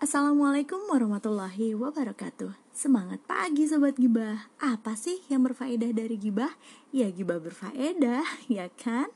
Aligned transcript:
Assalamualaikum 0.00 0.88
warahmatullahi 0.88 1.76
wabarakatuh. 1.76 2.56
Semangat 2.72 3.20
pagi 3.28 3.68
Sobat 3.68 4.00
Gibah. 4.00 4.48
Apa 4.56 4.96
sih 4.96 5.20
yang 5.28 5.44
berfaedah 5.44 5.92
dari 5.92 6.16
Gibah? 6.16 6.56
Ya 6.88 7.12
Gibah 7.12 7.36
berfaedah, 7.36 8.24
ya 8.48 8.72
kan? 8.80 9.12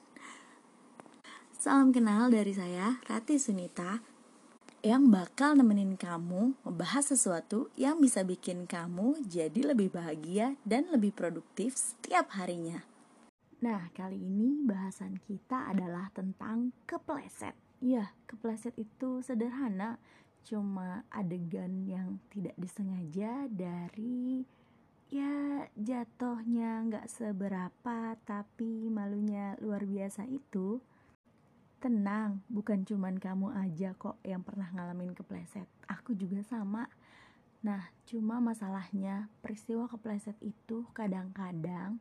Salam 1.57 1.89
kenal 1.89 2.29
dari 2.29 2.53
saya, 2.53 3.01
Rati 3.09 3.41
Sunita 3.41 4.05
Yang 4.85 5.09
bakal 5.09 5.57
nemenin 5.57 5.97
kamu 5.97 6.53
membahas 6.69 7.17
sesuatu 7.17 7.73
yang 7.81 7.97
bisa 8.05 8.21
bikin 8.21 8.69
kamu 8.69 9.25
jadi 9.25 9.73
lebih 9.73 9.89
bahagia 9.89 10.61
dan 10.69 10.85
lebih 10.93 11.17
produktif 11.17 11.81
setiap 11.81 12.37
harinya. 12.37 12.85
Nah, 13.65 13.89
kali 13.97 14.21
ini 14.21 14.61
bahasan 14.61 15.17
kita 15.25 15.73
adalah 15.73 16.13
tentang 16.13 16.77
kepleset. 16.85 17.57
Ya, 17.81 18.13
kepleset 18.29 18.77
itu 18.77 19.25
sederhana 19.25 19.97
cuma 20.45 21.03
adegan 21.09 21.89
yang 21.89 22.21
tidak 22.29 22.53
disengaja 22.61 23.49
dari 23.49 24.45
ya 25.09 25.65
jatuhnya 25.73 26.85
nggak 26.85 27.09
seberapa 27.09 28.15
tapi 28.29 28.93
malunya 28.93 29.57
luar 29.65 29.89
biasa 29.89 30.29
itu. 30.29 30.79
Tenang 31.81 32.41
bukan 32.49 32.85
cuman 32.85 33.21
kamu 33.21 33.53
aja 33.61 33.93
kok 33.97 34.17
yang 34.25 34.41
pernah 34.41 34.69
ngalamin 34.73 35.13
kepleset. 35.13 35.69
Aku 35.89 36.17
juga 36.17 36.41
sama. 36.45 36.89
Nah 37.65 37.81
cuma 38.05 38.41
masalahnya 38.41 39.29
peristiwa 39.41 39.89
kepleset 39.89 40.37
itu 40.45 40.85
kadang-kadang 40.97 42.01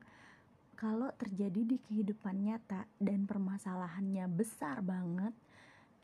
kalau 0.75 1.11
terjadi 1.15 1.63
di 1.63 1.77
kehidupan 1.79 2.43
nyata 2.43 2.83
dan 2.99 3.23
permasalahannya 3.23 4.27
besar 4.27 4.83
banget 4.83 5.31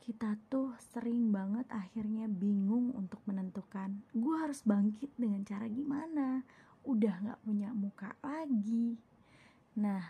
kita 0.00 0.36
tuh 0.48 0.72
sering 0.92 1.28
banget 1.30 1.68
akhirnya 1.68 2.26
bingung 2.26 2.96
untuk 2.96 3.20
menentukan 3.28 4.00
gue 4.16 4.36
harus 4.40 4.64
bangkit 4.64 5.12
dengan 5.14 5.44
cara 5.44 5.68
gimana? 5.68 6.42
Udah 6.88 7.14
gak 7.20 7.40
punya 7.44 7.70
muka 7.76 8.16
lagi. 8.24 8.96
Nah 9.76 10.02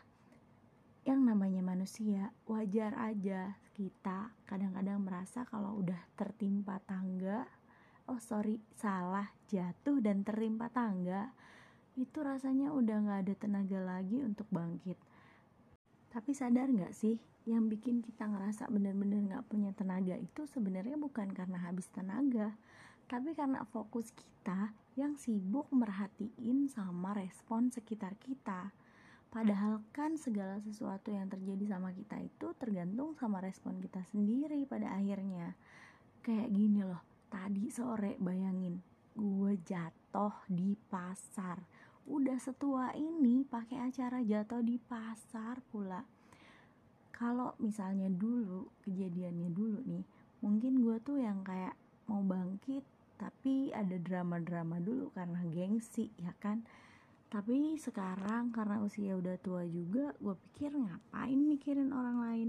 yang 1.03 1.27
namanya 1.27 1.61
manusia 1.61 2.31
wajar 2.47 2.95
aja. 2.97 3.59
Kita 3.75 4.31
kadang-kadang 4.47 5.03
merasa 5.03 5.43
kalau 5.49 5.81
udah 5.81 5.99
tertimpa 6.15 6.79
tangga 6.85 7.49
oh 8.11 8.19
sorry 8.19 8.59
salah 8.75 9.31
jatuh 9.47 10.03
dan 10.03 10.27
tertimpa 10.27 10.67
tangga 10.67 11.31
itu 11.95 12.19
rasanya 12.27 12.75
udah 12.75 13.07
gak 13.07 13.21
ada 13.23 13.35
tenaga 13.39 13.79
lagi 13.79 14.19
untuk 14.19 14.51
bangkit 14.51 14.99
tapi 16.11 16.35
sadar 16.35 16.69
gak 16.71 16.93
sih 16.93 17.17
yang 17.49 17.71
bikin 17.71 18.05
kita 18.05 18.29
ngerasa 18.29 18.69
bener-bener 18.69 19.25
gak 19.31 19.47
punya 19.49 19.73
tenaga 19.73 20.15
itu 20.19 20.45
sebenarnya 20.51 20.99
bukan 21.01 21.33
karena 21.33 21.59
habis 21.63 21.89
tenaga 21.91 22.55
tapi 23.11 23.35
karena 23.35 23.67
fokus 23.67 24.15
kita 24.15 24.71
yang 24.95 25.19
sibuk 25.19 25.67
merhatiin 25.75 26.71
sama 26.71 27.11
respon 27.11 27.67
sekitar 27.67 28.15
kita. 28.23 28.71
Padahal 29.35 29.83
kan 29.91 30.15
segala 30.15 30.63
sesuatu 30.63 31.11
yang 31.11 31.27
terjadi 31.27 31.75
sama 31.75 31.91
kita 31.91 32.23
itu 32.23 32.55
tergantung 32.55 33.19
sama 33.19 33.43
respon 33.43 33.83
kita 33.83 34.07
sendiri 34.15 34.63
pada 34.63 34.95
akhirnya. 34.95 35.59
Kayak 36.23 36.55
gini 36.55 36.87
loh 36.87 37.03
tadi 37.31 37.67
sore 37.71 38.15
bayangin 38.23 38.79
gue 39.15 39.59
jatuh 39.67 40.47
di 40.47 40.79
pasar 40.79 41.59
udah 42.11 42.43
setua 42.43 42.91
ini 42.99 43.47
pakai 43.47 43.87
acara 43.87 44.19
jatuh 44.27 44.67
di 44.67 44.83
pasar 44.83 45.63
pula. 45.71 46.03
Kalau 47.15 47.55
misalnya 47.63 48.11
dulu 48.11 48.67
kejadiannya 48.83 49.49
dulu 49.55 49.79
nih 49.87 50.05
mungkin 50.43 50.83
gue 50.83 50.97
tuh 51.05 51.23
yang 51.23 51.47
kayak 51.47 51.77
mau 52.11 52.25
bangkit 52.27 52.83
tapi 53.21 53.71
ada 53.71 53.95
drama-drama 54.01 54.83
dulu 54.83 55.15
karena 55.15 55.39
gengsi 55.55 56.11
ya 56.19 56.35
kan? 56.43 56.67
Tapi 57.31 57.79
sekarang 57.79 58.51
karena 58.51 58.83
usia 58.83 59.15
udah 59.15 59.39
tua 59.39 59.63
juga 59.63 60.11
gue 60.19 60.35
pikir 60.51 60.75
ngapain 60.75 61.39
mikirin 61.39 61.95
orang 61.95 62.19
lain? 62.27 62.49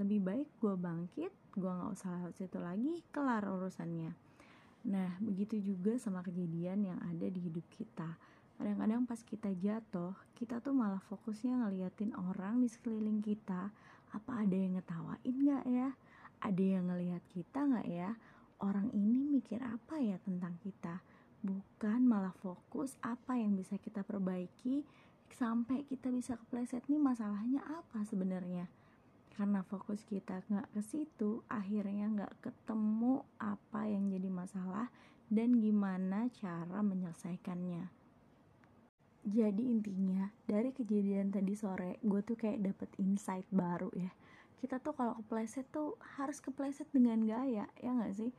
Lebih 0.00 0.20
baik 0.24 0.48
gue 0.64 0.74
bangkit 0.80 1.32
gue 1.54 1.70
nggak 1.70 1.92
usah 1.92 2.08
lewat 2.18 2.34
situ 2.40 2.56
lagi 2.56 3.04
kelar 3.12 3.44
urusannya. 3.44 4.16
Nah 4.88 5.20
begitu 5.20 5.60
juga 5.60 6.00
sama 6.00 6.24
kejadian 6.24 6.88
yang 6.88 7.00
ada 7.04 7.28
di 7.28 7.40
hidup 7.44 7.68
kita 7.68 8.16
kadang-kadang 8.54 9.02
pas 9.04 9.18
kita 9.26 9.50
jatuh 9.58 10.14
kita 10.34 10.58
tuh 10.58 10.74
malah 10.74 10.98
fokusnya 11.06 11.62
ngeliatin 11.62 12.10
orang 12.18 12.58
di 12.58 12.66
sekeliling 12.66 13.22
kita. 13.22 13.70
Apa 14.10 14.42
ada 14.42 14.54
yang 14.54 14.78
ngetawain 14.78 15.36
gak 15.46 15.64
ya? 15.66 15.88
Ada 16.42 16.64
yang 16.78 16.90
ngelihat 16.90 17.22
kita 17.30 17.64
gak 17.70 17.86
ya? 17.86 18.18
Orang 18.58 18.90
ini 18.90 19.22
mikir 19.26 19.62
apa 19.62 20.02
ya 20.02 20.18
tentang 20.22 20.58
kita? 20.58 21.00
Bukan 21.40 22.02
malah 22.04 22.34
fokus 22.42 22.98
apa 23.00 23.38
yang 23.38 23.54
bisa 23.54 23.78
kita 23.78 24.02
perbaiki 24.02 24.82
sampai 25.30 25.86
kita 25.86 26.10
bisa 26.10 26.34
kepleset. 26.34 26.82
Nih 26.90 26.98
masalahnya 26.98 27.62
apa 27.62 28.02
sebenarnya? 28.06 28.66
Karena 29.34 29.66
fokus 29.66 30.06
kita 30.06 30.46
nggak 30.46 30.78
ke 30.78 30.82
situ 30.82 31.42
akhirnya 31.50 32.06
nggak 32.06 32.38
ketemu 32.38 33.26
apa 33.42 33.82
yang 33.90 34.06
jadi 34.06 34.30
masalah 34.30 34.86
dan 35.26 35.58
gimana 35.58 36.30
cara 36.30 36.78
menyelesaikannya 36.86 38.03
jadi 39.24 39.64
intinya 39.64 40.28
dari 40.44 40.68
kejadian 40.68 41.32
tadi 41.32 41.56
sore 41.56 41.96
gue 42.04 42.20
tuh 42.20 42.36
kayak 42.36 42.60
dapet 42.60 42.90
insight 43.00 43.48
baru 43.48 43.88
ya. 43.96 44.12
Kita 44.60 44.76
tuh 44.84 44.92
kalau 44.92 45.16
kepleset 45.24 45.64
tuh 45.72 45.96
harus 46.20 46.44
kepleset 46.44 46.88
dengan 46.92 47.24
gaya 47.24 47.64
ya 47.80 47.90
nggak 47.90 48.12
sih? 48.12 48.32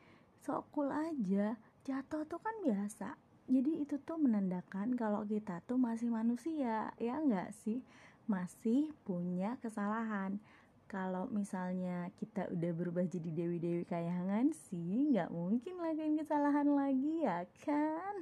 So 0.46 0.62
cool 0.70 0.94
aja 0.94 1.58
jatuh 1.90 2.30
tuh 2.30 2.38
kan 2.38 2.54
biasa. 2.62 3.18
Jadi 3.50 3.82
itu 3.82 3.98
tuh 4.02 4.18
menandakan 4.22 4.94
kalau 4.94 5.26
kita 5.26 5.62
tuh 5.66 5.78
masih 5.78 6.14
manusia 6.14 6.94
ya 7.02 7.16
nggak 7.18 7.54
sih? 7.66 7.82
Masih 8.30 8.94
punya 9.06 9.58
kesalahan. 9.66 10.38
Kalau 10.86 11.26
misalnya 11.34 12.14
kita 12.22 12.46
udah 12.54 12.72
berubah 12.78 13.10
jadi 13.10 13.34
dewi-dewi 13.34 13.90
kayangan 13.90 14.54
sih 14.70 15.10
nggak 15.10 15.34
mungkin 15.34 15.82
lakuin 15.82 16.22
kesalahan 16.22 16.70
lagi 16.70 17.26
ya 17.26 17.42
kan 17.66 18.22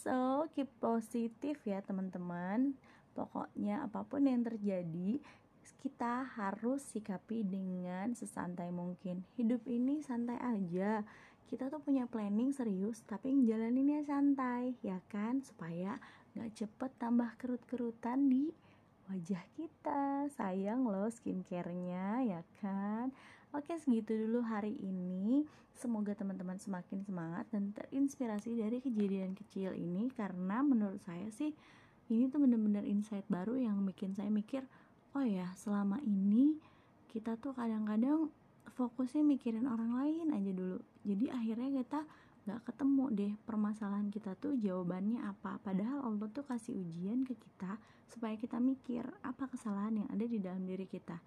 So, 0.00 0.48
keep 0.56 0.72
positif 0.80 1.60
ya 1.68 1.84
teman-teman. 1.84 2.72
Pokoknya 3.12 3.84
apa 3.84 4.00
pun 4.08 4.24
yang 4.24 4.40
terjadi, 4.40 5.20
kita 5.84 6.24
harus 6.40 6.80
sikapi 6.88 7.44
dengan 7.44 8.16
sesantai 8.16 8.72
mungkin. 8.72 9.28
Hidup 9.36 9.60
ini 9.68 10.00
santai 10.00 10.40
aja. 10.40 11.04
Kita 11.44 11.68
tuh 11.68 11.84
punya 11.84 12.08
planning 12.08 12.56
serius, 12.56 13.04
tapi 13.04 13.34
ngejalaninnya 13.34 14.06
santai, 14.08 14.72
ya 14.80 15.04
kan? 15.12 15.44
Supaya 15.44 16.00
gak 16.32 16.56
cepet 16.56 16.90
tambah 16.96 17.36
kerut-kerutan 17.36 18.32
di 18.32 18.54
wajah 19.10 19.42
kita. 19.58 20.30
Sayang 20.38 20.86
loh 20.86 21.10
skincare-nya, 21.10 22.22
ya 22.22 22.40
kan? 22.62 23.10
Oke, 23.50 23.74
segitu 23.82 24.14
dulu 24.14 24.46
hari 24.46 24.78
ini. 24.78 25.42
Semoga 25.74 26.14
teman-teman 26.14 26.54
semakin 26.62 27.02
semangat 27.02 27.50
dan 27.50 27.74
terinspirasi 27.74 28.54
dari 28.54 28.78
kejadian 28.78 29.34
kecil 29.34 29.74
ini 29.74 30.12
karena 30.14 30.62
menurut 30.62 31.02
saya 31.02 31.26
sih 31.34 31.50
ini 32.10 32.30
tuh 32.30 32.42
bener-bener 32.42 32.86
insight 32.86 33.26
baru 33.26 33.58
yang 33.58 33.82
bikin 33.86 34.14
saya 34.14 34.30
mikir, 34.30 34.66
oh 35.14 35.24
ya, 35.24 35.50
selama 35.58 35.98
ini 36.02 36.58
kita 37.10 37.38
tuh 37.38 37.54
kadang-kadang 37.54 38.30
fokusnya 38.78 39.26
mikirin 39.26 39.66
orang 39.66 39.94
lain 39.98 40.30
aja 40.30 40.50
dulu. 40.54 40.78
Jadi 41.02 41.32
akhirnya 41.32 41.82
kita 41.82 42.00
nggak 42.50 42.66
ketemu 42.66 43.04
deh 43.14 43.32
permasalahan 43.46 44.10
kita 44.10 44.34
tuh 44.34 44.58
jawabannya 44.58 45.22
apa. 45.22 45.62
Padahal 45.62 46.02
Allah 46.02 46.26
tuh 46.34 46.42
kasih 46.42 46.74
ujian 46.74 47.22
ke 47.22 47.38
kita 47.38 47.78
supaya 48.10 48.34
kita 48.34 48.58
mikir 48.58 49.06
apa 49.22 49.46
kesalahan 49.46 50.02
yang 50.02 50.08
ada 50.10 50.26
di 50.26 50.42
dalam 50.42 50.66
diri 50.66 50.82
kita. 50.90 51.22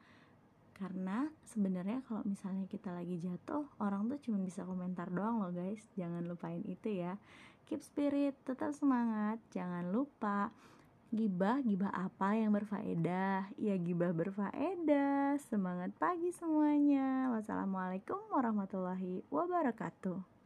Karena 0.76 1.24
sebenarnya 1.48 2.04
kalau 2.04 2.28
misalnya 2.28 2.68
kita 2.68 2.92
lagi 2.92 3.24
jatuh 3.24 3.64
orang 3.80 4.12
tuh 4.12 4.20
cuma 4.20 4.44
bisa 4.44 4.68
komentar 4.68 5.08
doang 5.08 5.40
loh 5.40 5.56
guys. 5.56 5.80
Jangan 5.96 6.28
lupain 6.28 6.60
itu 6.68 6.92
ya. 6.92 7.16
Keep 7.72 7.80
spirit 7.80 8.36
tetap 8.44 8.76
semangat. 8.76 9.40
Jangan 9.56 9.96
lupa 9.96 10.52
gibah 11.16 11.64
gibah 11.64 11.94
apa 11.96 12.36
yang 12.36 12.52
berfaedah? 12.52 13.48
Ya 13.56 13.80
gibah 13.80 14.12
berfaedah. 14.12 15.40
Semangat 15.48 15.96
pagi 15.96 16.36
semuanya. 16.36 17.32
Wassalamualaikum 17.32 18.20
warahmatullahi 18.28 19.24
wabarakatuh 19.32 20.43